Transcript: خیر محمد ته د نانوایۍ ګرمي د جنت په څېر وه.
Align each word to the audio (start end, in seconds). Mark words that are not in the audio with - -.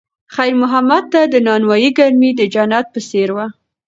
خیر 0.33 0.53
محمد 0.61 1.03
ته 1.13 1.21
د 1.33 1.35
نانوایۍ 1.47 1.89
ګرمي 1.97 2.31
د 2.35 2.41
جنت 2.53 2.85
په 2.93 2.99
څېر 3.09 3.29
وه. 3.35 3.45